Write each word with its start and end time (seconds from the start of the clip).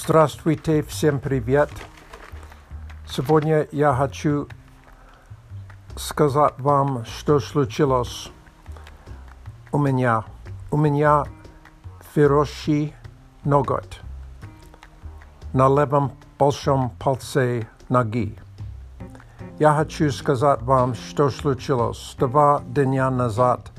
Здравствуйте, 0.00 0.82
всем 0.82 1.18
привет. 1.18 1.70
Сегодня 3.06 3.66
я 3.72 3.92
хочу 3.92 4.48
сказать 5.96 6.54
вам, 6.58 7.04
что 7.04 7.40
случилось 7.40 8.30
у 9.72 9.78
меня. 9.78 10.24
У 10.70 10.76
меня 10.76 11.24
хороший 12.14 12.94
ноготь 13.44 14.00
на 15.52 15.68
левом 15.68 16.12
большом 16.38 16.90
пальце 16.90 17.66
ноги. 17.88 18.38
Я 19.58 19.74
хочу 19.74 20.10
сказать 20.12 20.62
вам, 20.62 20.94
что 20.94 21.28
случилось. 21.28 22.14
Два 22.18 22.62
дня 22.68 23.10
назад 23.10 23.72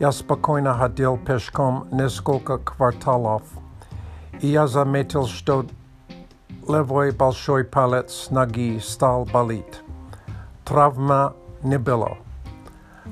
я 0.00 0.10
спокойно 0.10 0.74
ходил 0.74 1.18
пешком 1.18 1.86
несколько 1.92 2.56
кварталов– 2.58 3.42
я 4.40 4.66
заметил, 4.66 5.26
что 5.26 5.66
левый 6.68 7.12
большой 7.12 7.64
палец 7.64 8.28
ноги 8.30 8.78
стал 8.78 9.24
болеть. 9.24 9.82
Травма 10.64 11.34
не 11.62 11.78
было. 11.78 12.18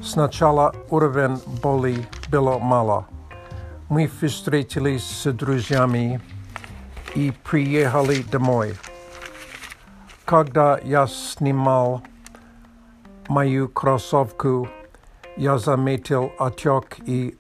Сначала 0.03 0.75
уровень 0.91 1.41
боли 1.63 2.07
было 2.31 2.59
мало. 2.59 3.07
Мы 3.89 4.09
встретились 4.09 5.05
с 5.05 5.33
друзьями 5.33 6.21
и 7.15 7.33
приехали 7.45 8.23
домой. 8.23 8.75
Когда 10.25 10.79
я 10.79 11.07
снимал 11.07 12.03
мою 13.29 13.69
кроссовку, 13.69 14.69
я 15.37 15.59
заметил 15.59 16.33
отек 16.39 16.97
и 17.07 17.39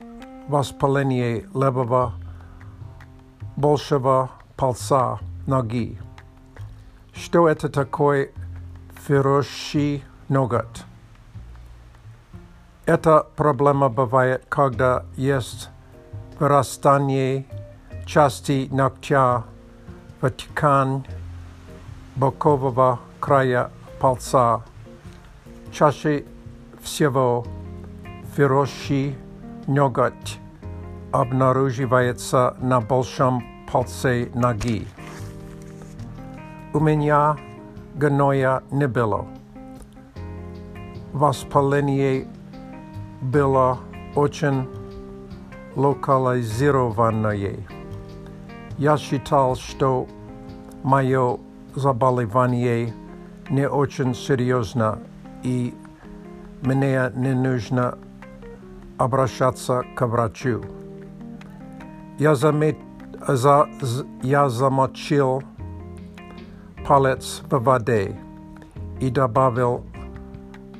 воспаление 0.48 1.46
левого 1.54 2.14
большего 3.56 4.30
пальца 4.56 5.18
ноги. 5.46 5.98
Что 7.12 7.48
это 7.48 7.68
такое 7.68 8.30
хороший 9.06 10.02
ноготь? 10.28 10.84
Эта 12.86 13.26
проблема 13.36 13.88
бывает, 13.88 14.44
когда 14.48 15.04
есть 15.16 15.70
вырастание 16.38 17.46
части 18.04 18.68
ногтя 18.70 19.44
в 20.20 20.30
ткань 20.30 21.04
бокового 22.16 23.00
края 23.20 23.70
пальца. 24.00 24.62
Чаще 25.72 26.26
всего 26.82 27.46
хороший 28.36 29.16
ноготь 29.66 30.38
обнаруживается 31.14 32.56
на 32.58 32.80
большом 32.80 33.44
пальце 33.70 34.32
ноги. 34.34 34.84
У 36.72 36.80
меня 36.80 37.36
гноя 37.94 38.64
не 38.72 38.88
было. 38.88 39.24
Воспаление 41.12 42.26
было 43.20 43.78
очень 44.16 44.68
локализированное. 45.76 47.58
Я 48.76 48.96
считал, 48.98 49.54
что 49.54 50.08
мое 50.82 51.38
заболевание 51.76 52.92
не 53.50 53.68
очень 53.68 54.16
серьезно 54.16 54.98
и 55.44 55.72
мне 56.62 57.12
не 57.14 57.34
нужно 57.34 57.98
обращаться 58.98 59.84
к 59.94 60.04
врачу. 60.08 60.64
Я, 62.17 62.35
замет, 62.35 62.77
за, 63.27 63.67
я 64.21 64.49
замочил 64.49 65.43
палец 66.87 67.41
в 67.49 67.63
воде 67.63 68.17
и 68.99 69.09
добавил 69.09 69.85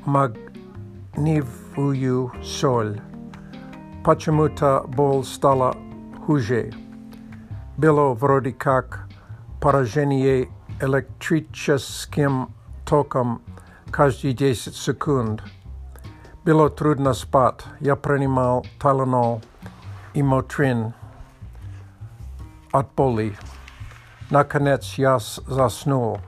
магниевую 0.04 2.32
соль. 2.42 3.00
Почему-то 4.04 4.84
боль 4.88 5.24
стала 5.24 5.76
хуже. 6.26 6.72
Было 7.76 8.14
вроде 8.14 8.52
как 8.52 9.08
поражение 9.60 10.48
электрическим 10.80 12.48
током 12.86 13.42
каждые 13.90 14.34
10 14.34 14.74
секунд. 14.74 15.42
Было 16.44 16.70
трудно 16.70 17.12
спать. 17.12 17.64
Я 17.80 17.96
принимал 17.96 18.64
Tylenol 18.80 19.42
и 20.14 20.22
Мотрин 20.22 20.94
От 22.79 22.93
боли. 22.95 23.35
Наконец 24.29 24.95
я 24.97 25.19
заснул. 25.19 26.19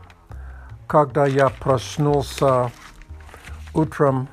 Когда 0.87 1.25
я 1.25 1.49
проснулся 1.49 2.71
утром, 3.73 4.29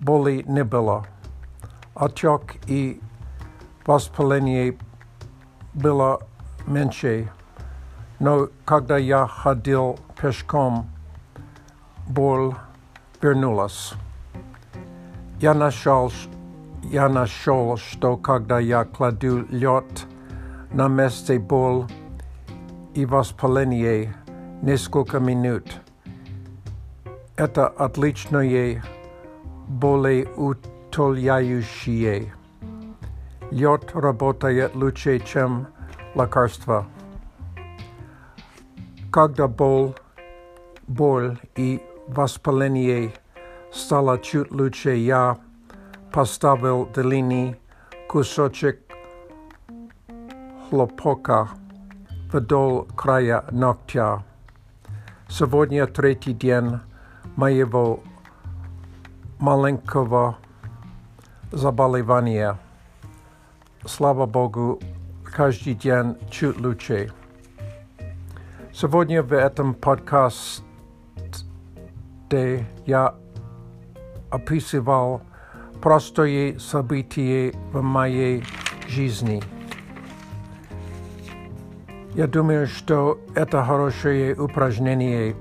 боли 0.00 0.44
не 0.46 0.64
было. 0.64 1.04
Отек 1.94 2.56
и 2.66 3.00
воспаление 3.86 4.78
было 5.74 6.20
меньше. 6.66 7.30
Но 8.18 8.48
когда 8.64 8.96
я 8.96 9.26
ходил 9.26 9.98
пешком, 10.20 10.88
боль 12.08 12.54
вернулась. 13.20 13.92
Я 15.40 15.52
нашел, 15.52 16.10
я 16.84 17.08
нашел, 17.10 17.76
что 17.76 18.16
когда 18.16 18.58
я 18.58 18.84
кладу 18.86 19.44
лед 19.50 20.06
на 20.74 20.88
месте 20.88 21.38
боль 21.38 21.86
и 22.94 23.06
воспаление 23.06 24.12
несколько 24.60 25.20
минут. 25.20 25.62
Это 27.36 27.68
отличное 27.68 28.82
болеутоляющее. 29.68 32.34
Лед 33.52 33.90
работает 33.94 34.74
лучше, 34.74 35.20
чем 35.20 35.68
лекарства. 36.16 36.88
Когда 39.12 39.46
боль, 39.46 39.94
боль 40.88 41.38
и 41.54 41.80
воспаление 42.08 43.12
стало 43.72 44.18
чуть 44.18 44.50
лучше, 44.50 44.96
я 44.96 45.38
поставил 46.10 46.86
длинный 46.86 47.60
кусочек 48.08 48.83
хлопока 50.73 51.49
вдоль 52.31 52.85
края 52.95 53.43
ногтя. 53.51 54.23
Сегодня 55.27 55.87
третий 55.87 56.33
день 56.33 56.79
моего 57.35 58.01
маленького 59.39 60.37
заболевания. 61.51 62.59
Слава 63.85 64.25
Богу, 64.25 64.79
каждый 65.23 65.73
день 65.73 66.15
чуть 66.29 66.59
лучше. 66.59 67.11
Сегодня 68.73 69.23
в 69.23 69.33
этом 69.33 69.73
подкасте 69.73 70.63
я 72.85 73.15
описывал 74.29 75.21
простое 75.81 76.59
событие 76.59 77.53
в 77.71 77.81
моей 77.81 78.43
жизни – 78.87 79.52
Я 82.14 82.26
думаю, 82.26 82.66
что 82.66 83.18
это 83.34 83.64
хорошее 83.64 84.34
упражнение. 84.36 85.34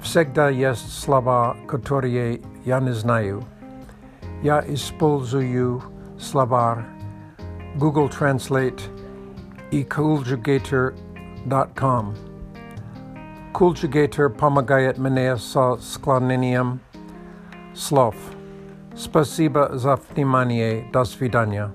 Всегда 0.00 0.48
есть 0.50 1.00
слова, 1.00 1.56
которые 1.66 2.40
я 2.64 2.78
не 2.80 2.92
знаю. 2.92 3.44
Я 4.42 4.64
использую 4.66 5.82
словарь 6.18 6.84
Google 7.76 8.08
Translate 8.08 8.80
и 9.70 9.84
Cooljugator.com. 9.84 12.14
Cooljugator 13.54 14.28
помогает 14.28 14.98
мне 14.98 15.36
со 15.36 15.78
склонением 15.78 16.80
слов. 17.74 18.16
Спасибо 18.94 19.70
за 19.72 19.98
внимание. 20.14 20.90
До 20.92 21.04
свидания. 21.04 21.72